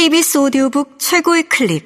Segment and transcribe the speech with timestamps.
[0.00, 1.84] KBS 오디오북 최고의 클립.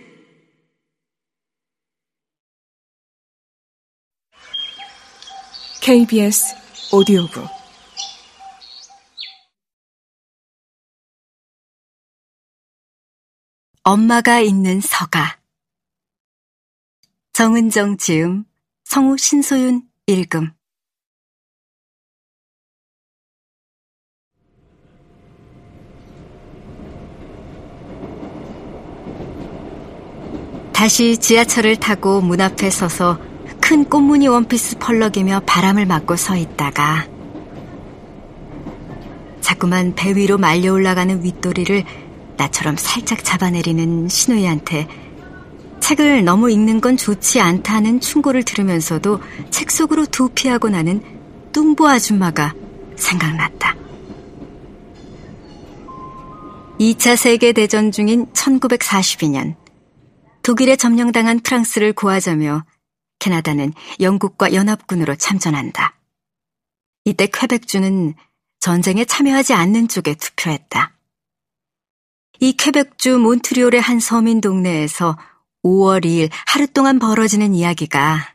[5.83, 6.55] KBS
[6.93, 7.45] 오디오북.
[13.83, 15.41] 엄마가 있는 서가.
[17.33, 18.45] 정은정 지음
[18.85, 20.53] 성우 신소윤 읽음
[30.85, 33.19] 다시 지하철을 타고 문 앞에 서서
[33.59, 37.07] 큰 꽃무늬 원피스 펄럭이며 바람을 맞고 서 있다가
[39.41, 41.85] 자꾸만 배 위로 말려 올라가는 윗도리를
[42.37, 44.87] 나처럼 살짝 잡아내리는 신우이한테
[45.81, 51.03] 책을 너무 읽는 건 좋지 않다는 충고를 들으면서도 책 속으로 도피하고 나는
[51.53, 52.53] 뚱보 아줌마가
[52.97, 53.75] 생각났다.
[56.79, 59.64] 2차 세계대전 중인 1942년
[60.45, 62.67] 독일에 점령당한 프랑스를 구하자며
[63.19, 65.99] 캐나다는 영국과 연합군으로 참전한다.
[67.07, 68.15] 이때 쾌백주는
[68.61, 70.99] 전쟁에 참여하지 않는 쪽에 투표했다.
[72.41, 75.17] 이 쾌백주 몬트리올의 한 서민 동네에서
[75.65, 78.35] 5월 2일 하루 동안 벌어지는 이야기가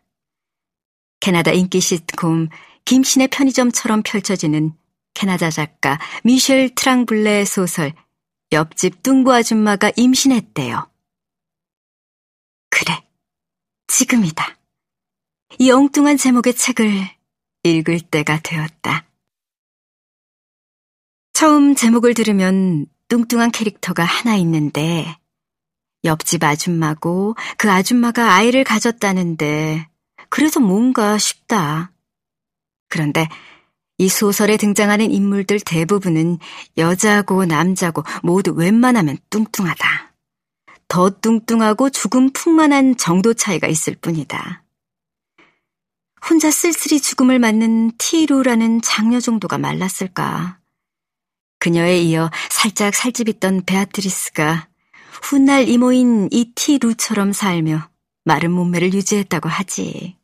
[1.20, 2.50] 캐나다 인기 시트콤
[2.86, 4.74] 김신의 편의점처럼 펼쳐지는
[5.14, 7.94] 캐나다 작가 미셸 트랑블레의 소설
[8.52, 10.90] 옆집 뚱보 아줌마가 임신했대요.
[12.70, 13.04] 그래,
[14.00, 14.58] 지금이다.
[15.58, 16.90] 이 엉뚱한 제목의 책을
[17.64, 19.06] 읽을 때가 되었다.
[21.34, 25.18] 처음 제목을 들으면 뚱뚱한 캐릭터가 하나 있는데
[26.06, 29.90] 옆집 아줌마고 그 아줌마가 아이를 가졌다는데
[30.30, 31.92] 그래서 뭔가 싶다.
[32.88, 33.28] 그런데
[33.98, 36.38] 이 소설에 등장하는 인물들 대부분은
[36.78, 40.09] 여자고 남자고 모두 웬만하면 뚱뚱하다.
[40.90, 44.64] 더 뚱뚱하고 조금 풍만한 정도 차이가 있을 뿐이다.
[46.28, 50.60] 혼자 쓸쓸히 죽음을 맞는 티루라는 장녀 정도가 말랐을까.
[51.60, 54.68] 그녀에 이어 살짝 살집 있던 베아트리스가
[55.22, 57.90] 훗날 이모인 이 티루처럼 살며
[58.26, 60.18] 마른 몸매를 유지했다고 하지.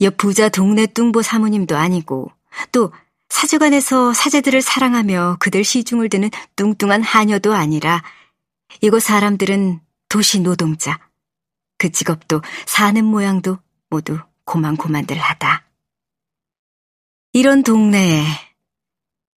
[0.00, 2.30] 옆 부자 동네 뚱보 사모님도 아니고
[2.72, 2.92] 또
[3.28, 8.02] 사제관에서 사제들을 사랑하며 그들 시중을 드는 뚱뚱한 하녀도 아니라
[8.80, 9.80] 이곳 사람들은
[10.14, 11.00] 도시 노동자.
[11.76, 13.58] 그 직업도 사는 모양도
[13.90, 15.68] 모두 고만고만들 하다.
[17.32, 18.22] 이런 동네에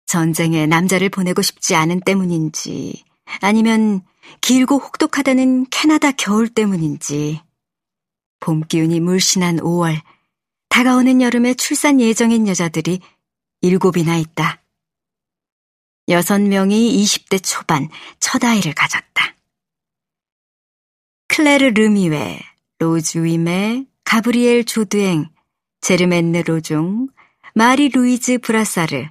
[0.04, 3.02] 전쟁에 남자를 보내고 싶지 않은 때문인지
[3.40, 4.02] 아니면
[4.42, 7.40] 길고 혹독하다는 캐나다 겨울 때문인지
[8.40, 10.02] 봄 기운이 물씬한 5월
[10.68, 13.00] 다가오는 여름에 출산 예정인 여자들이
[13.62, 14.62] 일곱이나 있다.
[16.10, 17.88] 여섯 명이 20대 초반
[18.20, 19.15] 첫 아이를 가졌다.
[21.36, 22.40] 클레르 르미웨,
[22.78, 25.28] 로즈 위메, 가브리엘 조드행,
[25.82, 27.08] 제르멘느 로종,
[27.52, 29.04] 마리 루이즈 브라사르,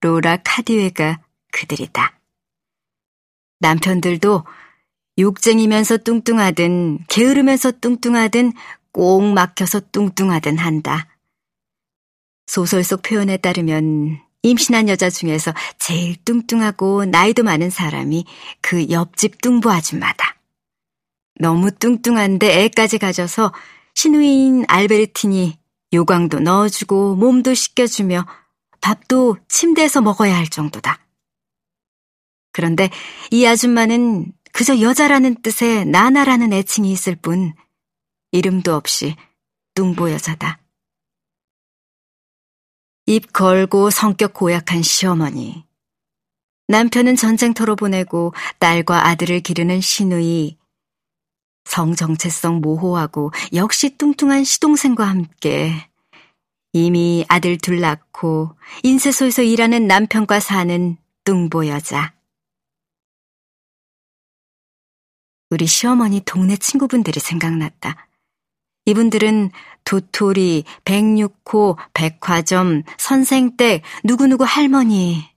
[0.00, 1.20] 로라 카디웨가
[1.52, 2.18] 그들이다.
[3.60, 4.44] 남편들도
[5.18, 8.54] 욕쟁이면서 뚱뚱하든 게으르면서 뚱뚱하든
[8.90, 11.06] 꼭 막혀서 뚱뚱하든 한다.
[12.48, 18.24] 소설 속 표현에 따르면 임신한 여자 중에서 제일 뚱뚱하고 나이도 많은 사람이
[18.60, 20.41] 그 옆집 뚱보 아줌마다.
[21.40, 23.52] 너무 뚱뚱한데 애까지 가져서
[23.94, 25.58] 신우인 알베르틴이
[25.92, 28.26] 요광도 넣어주고 몸도 씻겨주며
[28.80, 30.98] 밥도 침대에서 먹어야 할 정도다.
[32.52, 32.90] 그런데
[33.30, 37.54] 이 아줌마는 그저 여자라는 뜻의 나나라는 애칭이 있을 뿐
[38.32, 39.16] 이름도 없이
[39.74, 40.60] 뚱보 여자다.
[43.06, 45.64] 입 걸고 성격 고약한 시어머니.
[46.68, 50.56] 남편은 전쟁터로 보내고 딸과 아들을 기르는 시누이.
[51.64, 55.88] 성정체성 모호하고 역시 뚱뚱한 시동생과 함께
[56.72, 62.14] 이미 아들 둘 낳고 인쇄소에서 일하는 남편과 사는 뚱보 여자.
[65.50, 68.08] 우리 시어머니 동네 친구분들이 생각났다.
[68.86, 69.50] 이분들은
[69.84, 75.28] 도토리, 백육호, 백화점, 선생댁, 누구누구 할머니.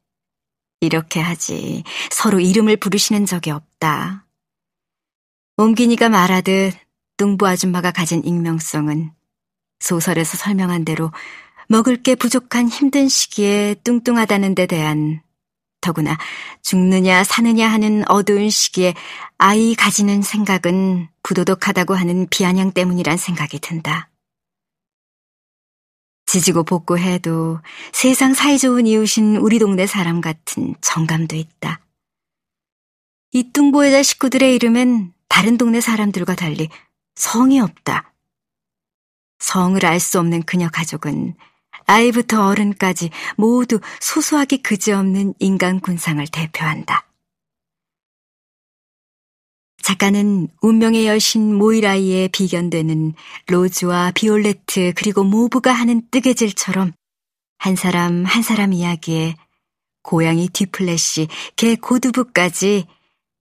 [0.80, 1.84] 이렇게 하지.
[2.12, 4.25] 서로 이름을 부르시는 적이 없다.
[5.58, 6.74] 옹기니가 말하듯
[7.18, 9.12] 뚱보 아줌마가 가진 익명성은
[9.80, 11.12] 소설에서 설명한 대로
[11.70, 15.22] 먹을 게 부족한 힘든 시기에 뚱뚱하다는 데 대한
[15.80, 16.18] 더구나
[16.62, 18.96] 죽느냐 사느냐 하는 어두운 시기에
[19.38, 24.10] 아이 가지는 생각은 부도덕하다고 하는 비아냥 때문이란 생각이 든다.
[26.26, 27.60] 지지고 볶고해도
[27.94, 31.80] 세상 사이좋은 이웃인 우리 동네 사람 같은 정감도 있다.
[33.32, 36.70] 이 뚱보여자 식구들의 이름엔 다른 동네 사람들과 달리
[37.16, 38.14] 성이 없다.
[39.40, 41.36] 성을 알 수 없는 그녀 가족은
[41.88, 47.10] 아이부터 어른까지 모두 소소하게 그지없는 인간 군상을 대표한다.
[49.84, 53.14] 작가는 운명의 여신 모이라이에 비견되는
[53.48, 56.94] 로즈와 비올레트 그리고 모브가 하는 뜨개질처럼
[57.58, 59.36] 한 사람 한 사람 이야기에
[60.02, 61.28] 고양이 뒤플래시,
[61.58, 62.88] 개 고두부까지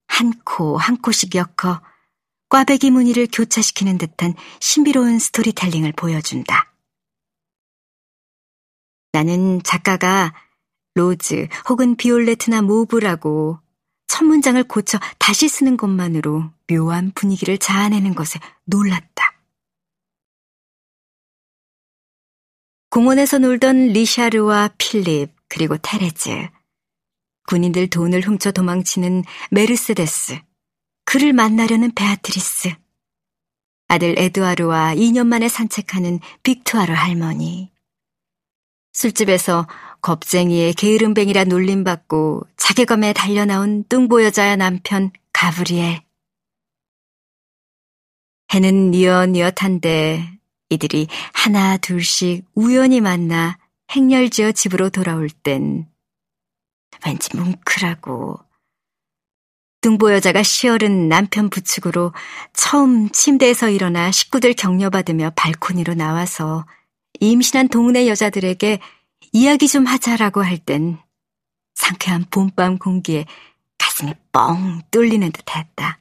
[0.06, 1.83] 한 코 한 코씩 엮어
[2.49, 6.73] 꽈배기 무늬를 교차시키는 듯한 신비로운 스토리텔링을 보여준다.
[9.12, 10.35] 나는 작가가
[10.95, 13.59] 로즈 혹은 비올레트나 모브라고
[14.06, 19.33] 첫 문장을 고쳐 다시 쓰는 것만으로 묘한 분위기를 자아내는 것에 놀랐다.
[22.91, 26.49] 공원에서 놀던 리샤르와 필립 그리고 테레즈
[27.46, 30.38] 군인들 돈을 훔쳐 도망치는 메르세데스
[31.05, 32.75] 그를 만나려는 베아트리스
[33.88, 37.75] 아들 에드와르와 2년 만에 산책하는 빅투아르 할머니
[38.94, 39.67] 술집에서
[40.00, 46.02] 겁쟁이의 게으름뱅이라 놀림받고 자괴감에 달려나온 뚱보여자의 남편 가브리엘.
[48.52, 50.38] 해는 뉘엿뉘엿한데
[50.70, 53.58] 이들이 하나 둘씩 우연히 만나
[53.90, 55.88] 행렬지어 집으로 돌아올 땐
[57.06, 58.38] 왠지 뭉클하고
[59.82, 62.12] 뚱보여자가 시어른 남편 부축으로
[62.55, 66.67] 처음 침대에서 일어나 식구들 격려받으며 발코니로 나와서
[67.20, 68.81] 임신한 동네 여자들에게
[69.32, 70.99] 이야기 좀 하자라고 할 땐
[71.75, 73.26] 상쾌한 봄밤 공기에
[73.79, 76.00] 가슴이 뻥 뚫리는 듯 했다.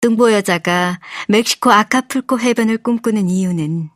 [0.00, 3.90] 뚱보 여자가 멕시코 아카풀코 해변을 꿈꾸는 이유는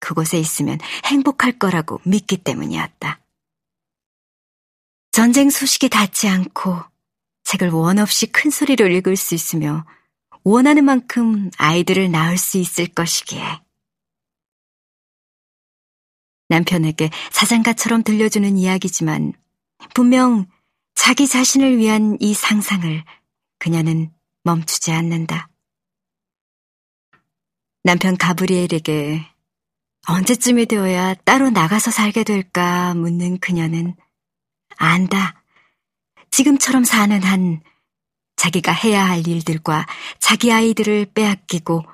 [0.00, 3.20] 그곳에 있으면 행복할 거라고 믿기 때문이었다.
[5.16, 6.78] 전쟁 소식이 닿지 않고
[7.44, 9.86] 책을 원 없이 큰 소리로 읽을 수 있으며
[10.44, 13.40] 원하는 만큼 아이들을 낳을 수 있을 것이기에.
[16.50, 19.32] 남편에게 사장가처럼 들려주는 이야기지만
[19.94, 20.44] 분명
[20.94, 23.02] 자기 자신을 위한 이 상상을
[23.58, 24.12] 그녀는
[24.44, 25.48] 멈추지 않는다.
[27.82, 29.24] 남편 가브리엘에게
[30.08, 33.96] 언제쯤이 되어야 따로 나가서 살게 될까 묻는 그녀는
[34.76, 35.42] 안다.
[36.30, 37.62] 지금처럼 사는 한
[38.36, 39.86] 자기가 해야 할 일들과
[40.18, 41.84] 자기 아이들을 빼앗기고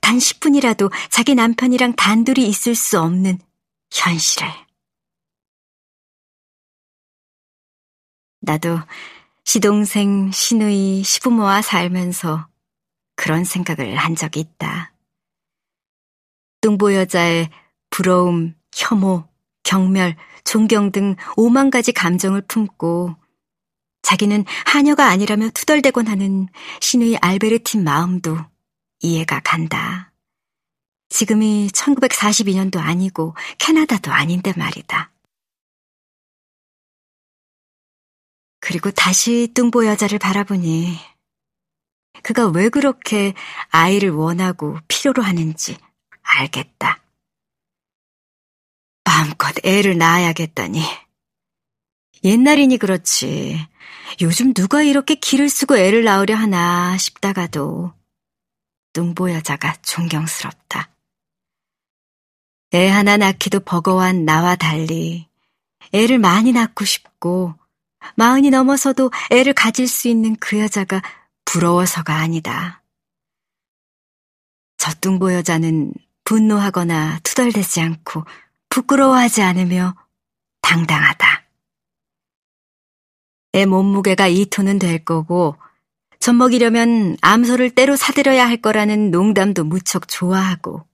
[0.00, 3.38] 단 10분이라도 자기 남편이랑 단둘이 있을 수 없는
[3.92, 4.48] 현실을.
[8.40, 8.80] 나도
[9.44, 12.48] 시동생, 시누이, 시부모와 살면서
[13.14, 14.92] 그런 생각을 한 적이 있다.
[16.60, 17.50] 뚱보 여자의
[17.90, 19.28] 부러움, 혐오,
[19.62, 20.16] 경멸,
[20.52, 23.16] 존경 등 오만 가지 감정을 품고
[24.02, 26.46] 자기는 하녀가 아니라며 투덜대곤 하는
[26.78, 28.36] 시누이 알베르틴 마음도
[29.00, 30.12] 이해가 간다.
[31.08, 35.10] 지금이 1942년도 아니고 캐나다도 아닌데 말이다.
[38.60, 40.98] 그리고 다시 뚱보 여자를 바라보니
[42.22, 43.32] 그가 왜 그렇게
[43.70, 45.78] 아이를 원하고 필요로 하는지
[46.20, 47.01] 알겠다.
[49.04, 50.82] 마음껏 애를 낳아야겠다니.
[52.24, 53.66] 옛날이니 그렇지.
[54.20, 57.92] 요즘 누가 이렇게 기를 쓰고 애를 낳으려 하나 싶다가도
[58.92, 60.90] 뚱보 여자가 존경스럽다.
[62.74, 65.28] 애 하나 낳기도 버거운 나와 달리
[65.92, 67.54] 애를 많이 낳고 싶고
[68.16, 71.02] 마흔이 넘어서도 애를 가질 수 있는 그 여자가
[71.44, 72.82] 부러워서가 아니다.
[74.78, 75.92] 저 뚱보 여자는
[76.24, 78.24] 분노하거나 투덜대지 않고
[78.72, 79.94] 부끄러워하지 않으며
[80.62, 81.44] 당당하다.
[83.54, 85.58] 애 몸무게가 2톤은 될 거고
[86.20, 90.86] 젖먹이려면 암소를 때로 사들여야 할 거라는 농담도 무척 좋아하고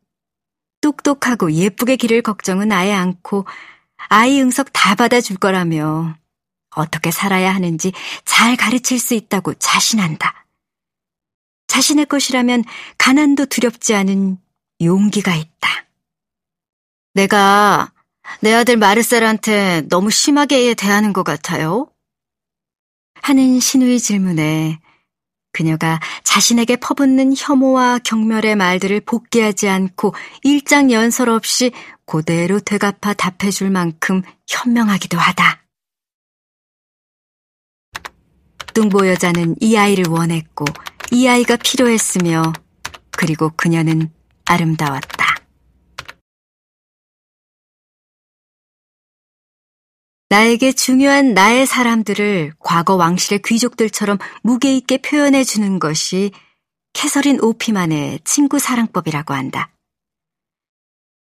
[0.81, 3.47] 똑똑하고 예쁘게 기를 걱정은 아예 않고
[4.09, 6.17] 아이 응석 다 받아줄 거라며
[6.75, 7.93] 어떻게 살아야 하는지
[8.25, 10.47] 잘 가르칠 수 있다고 자신한다.
[11.69, 12.65] 자신의 것이라면
[12.97, 14.39] 가난도 두렵지 않은
[14.81, 15.88] 용기가 있다.
[17.19, 17.91] 내가
[18.41, 21.89] 내 아들 마르셀한테 너무 심하게 대하는 것 같아요?
[23.23, 24.79] 하는 신우의 질문에
[25.51, 31.73] 그녀가 자신에게 퍼붓는 혐오와 경멸의 말들을 복귀하지 않고 일장연설 없이
[32.05, 35.65] 고대로 되갚아 답해줄 만큼 현명하기도 하다.
[38.75, 40.67] 뚱보 여자는 이 아이를 원했고
[41.11, 42.53] 이 아이가 필요했으며
[43.11, 44.09] 그리고 그녀는
[44.45, 45.28] 아름다웠다.
[50.31, 56.33] 나에게 중요한 나의 사람들을 과거 왕실의 귀족들처럼 무게 있게 표현해 주는 것이
[56.93, 59.71] 캐서린 오피만의 친구 사랑법이라고 한다.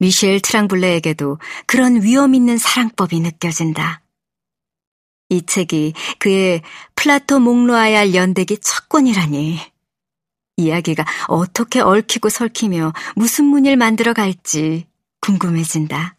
[0.00, 4.02] 미셸 트랑블레에게도 그런 위험 있는 사랑법이 느껴진다.
[5.30, 6.62] 이 책이 그의
[6.97, 9.59] 플라토 몽로아얄 연대기 첫 권이라니.
[10.57, 14.87] 이야기가 어떻게 얽히고 설키며 무슨 무늴 만들어 갈지
[15.21, 16.16] 궁금해진다.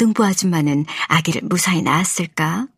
[0.00, 2.68] 뚱보 아줌마는 아기를 무사히 낳았을까?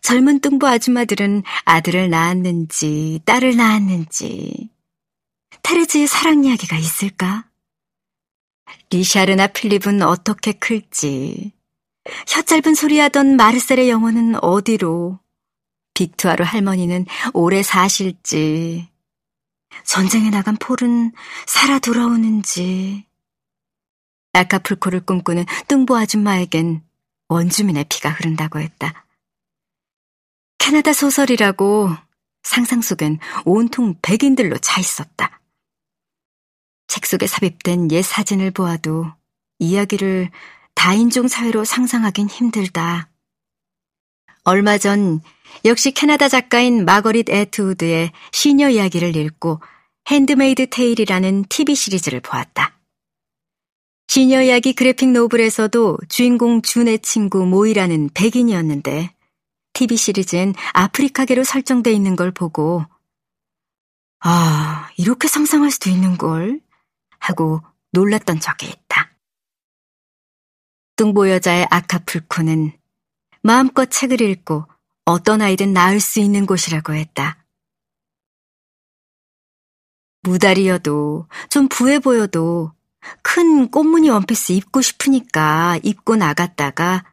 [0.00, 4.70] 젊은 뚱보 아줌마들은 아들을 낳았는지 딸을 낳았는지
[5.64, 7.48] 테레즈의 사랑 이야기가 있을까?
[8.90, 11.52] 리샤르나 필립은 어떻게 클지
[12.28, 15.18] 혀 짧은 소리하던 마르셀의 영혼은 어디로
[15.94, 18.88] 빅투아로 할머니는 오래 사실지
[19.84, 21.10] 전쟁에 나간 폴은
[21.46, 23.09] 살아 돌아오는지
[24.32, 26.82] 아카풀코를 꿈꾸는 뚱보 아줌마에겐
[27.28, 29.06] 원주민의 피가 흐른다고 했다.
[30.58, 31.90] 캐나다 소설이라고
[32.42, 35.40] 상상 속엔 온통 백인들로 차 있었다.
[36.86, 39.06] 책 속에 삽입된 옛 사진을 보아도
[39.58, 40.30] 이야기를
[40.74, 43.08] 다인종 사회로 상상하긴 힘들다.
[44.44, 45.20] 얼마 전
[45.64, 49.60] 역시 캐나다 작가인 마거릿 에트우드의 시녀 이야기를 읽고
[50.08, 52.79] Handmaid's Tale이라는 TV 시리즈를 보았다.
[54.10, 59.14] 시녀 이야기 그래픽 노블에서도 주인공 준의 친구 모이라는 백인이었는데
[59.72, 62.84] TV 시리즈엔 아프리카계로 설정돼 있는 걸 보고
[64.18, 66.60] 아, 이렇게 상상할 수도 있는 걸
[67.20, 67.60] 하고
[67.92, 69.12] 놀랐던 적이 있다.
[70.96, 72.72] 뚱보 여자의 아카풀코는
[73.44, 74.66] 마음껏 책을 읽고
[75.04, 77.44] 어떤 아이든 낳을 수 있는 곳이라고 했다.
[80.22, 82.72] 무다리여도 좀 부해 보여도
[83.22, 87.04] 큰 꽃무늬 원피스 입고 싶으니까 입고 나갔다가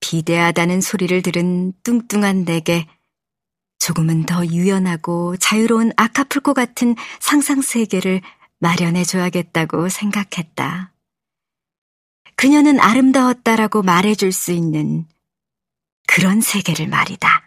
[0.00, 2.86] 비대하다는 소리를 들은 뚱뚱한 내게
[3.78, 8.20] 조금은 더 유연하고 자유로운 아카풀코 같은 상상 세계를
[8.58, 10.92] 마련해 줘야겠다고 생각했다.
[12.36, 15.06] 그녀는 아름다웠다라고 말해줄 수 있는
[16.06, 17.45] 그런 세계를 말이다.